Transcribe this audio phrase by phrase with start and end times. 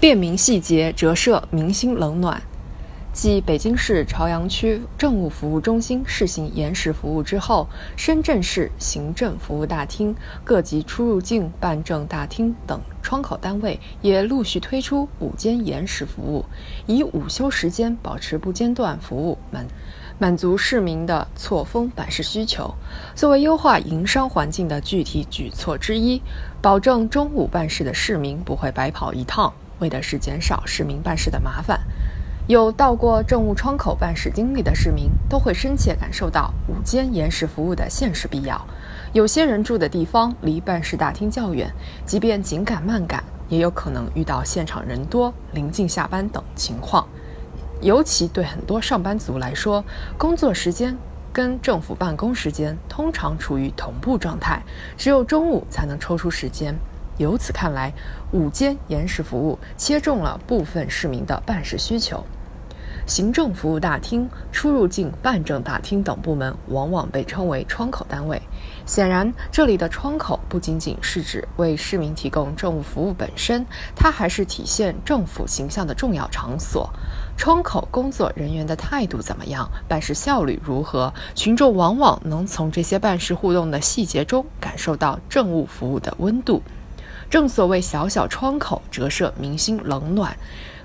[0.00, 2.40] 便民细节折射民心冷暖。
[3.12, 10.14] 继北京市朝阳区政务服务中心试行延时服务之后，深圳市行政服务大厅、
[10.44, 16.44] 各级出入境办证大厅等窗口单位也陆续推出午间延时服务，
[16.86, 19.66] 以午休时间保持不间断服务，满
[20.16, 22.72] 满足市民的错峰办事需求。
[23.16, 26.22] 作为优化营商环境的具体举措之一，
[26.62, 31.80] 保证中午办事的市民不会白跑一趟，为的是减少市民办事的麻烦。
[32.46, 38.58] 有到过政务窗口办事经历的市民，都会深切感受到午间延时服务的现实必要。
[39.12, 41.70] 有些人住的地方离办事大厅较远，
[42.06, 47.06] 即便紧赶慢赶，也有可能遇到现场人多、临近下班等情况。
[47.82, 49.84] 尤其对很多上班族来说，
[50.16, 50.96] 工作时间
[51.32, 54.62] 跟政府办公时间通常处于同步状态，
[54.96, 56.74] 只有中午才能抽出时间。
[57.18, 57.92] 由此看来，
[58.32, 62.24] 午间延时服务切中了部分市民的办事需求。
[63.06, 68.40] 行政服务大厅、出入境办证大厅等部门往往被称为窗口单位。
[68.84, 73.64] 显然，这里的窗口不仅仅是指为市民提供政务服务本身，
[73.96, 76.90] 它还是体现政府形象的重要场所。
[77.38, 86.62] 窗口工作人员的态度怎么样，办事效率如何，群众往往能从这些办事互动的细节中感受到政务服务的温度。
[87.30, 90.36] 正所谓“小小窗口折射民心冷暖”。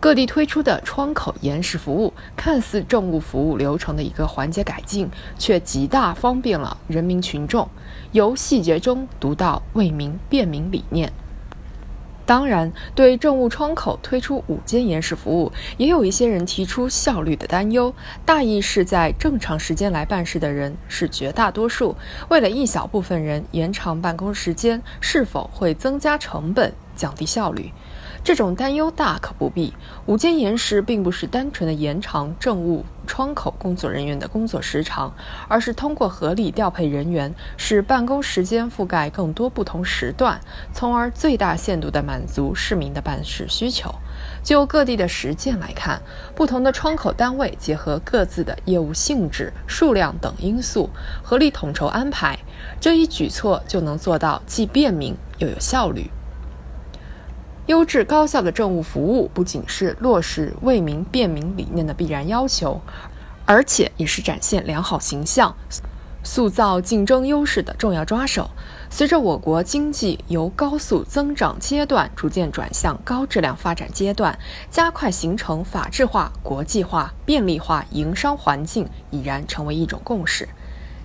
[0.00, 7.68] 各地推出的窗口延时服务，看似政务服务流程的一个环节改进，却极大方便了人民群众，
[8.12, 11.12] 由细节中读到为民便民理念。
[12.28, 17.94] 当然，对政务窗口推出午间延时服务，也有一些人提出效率的担忧。
[18.26, 21.96] 大意是在正常时间来办事的人是绝大多数，
[22.28, 26.70] 为了一小部分人延长办公时间，是否会增加成本？
[26.98, 27.72] 降低效率，
[28.24, 29.72] 这种担忧大可不必。
[30.06, 35.14] 午间延时并不是单纯的延长政务窗口工作人员的工作时长，
[35.46, 40.40] 而是通过合理调配人员，使办公时间覆盖更多不同时段，
[40.74, 43.94] 从而最大限度地满足市民的办事需求。
[44.42, 46.02] 就各地的实践来看，
[46.34, 50.90] 不同的窗口单位结合各自的业务性质、数量等因素，
[51.22, 52.36] 合理统筹安排，
[52.80, 56.10] 这一举措就能做到既便民又有效率。
[57.68, 62.80] 优质高效的政务服务不仅是落实为民便民理念的必然要求，
[63.44, 65.54] 而且也是展现良好形象、
[66.24, 68.50] 塑造竞争优势的重要抓手。
[68.88, 74.38] 随着我国经济由高速增长阶段逐渐转向高质量发展阶段，
[74.70, 80.48] 加快形成法治化、国际化、便利化营商环境已然成为一种共识。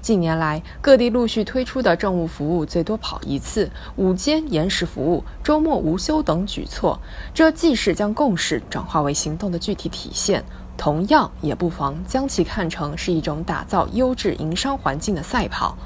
[0.00, 6.98] 近年来，各地陆续推出的政务服务最多跑一次、午间延时服务、周末无休等举措，
[7.34, 10.42] 这既是将共识转化为行动的具体体现，
[10.76, 15.76] 同样也不妨将其看成是一种打造优质营商环境的赛跑。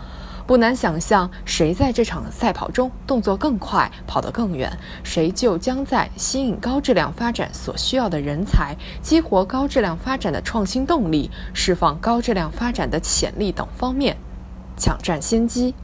[0.46, 4.70] 不难想象，谁在这场赛跑中动作更快、跑得更远，
[5.02, 14.16] 谁就将在吸引高质量发展所需要的人才、激活高质量发展的创新动力、释放高质量发展的潜力等方面
[14.76, 15.74] 抢占先机。